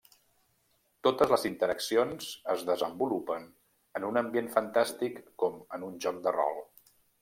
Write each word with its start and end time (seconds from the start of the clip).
Totes 1.07 1.33
les 1.33 1.45
interaccions 1.49 2.31
es 2.55 2.65
desenvolupen 2.71 3.47
en 4.01 4.11
un 4.11 4.21
ambient 4.25 4.53
fantàstic 4.59 5.25
com 5.45 5.65
en 5.79 5.91
un 5.93 6.05
joc 6.07 6.23
de 6.29 6.39
rol. 6.43 6.63